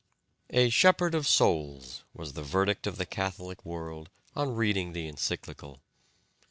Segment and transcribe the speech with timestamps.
[0.49, 5.83] "A 'shepherd of souls' was the verdict of the Catholic world on reading the encyclical.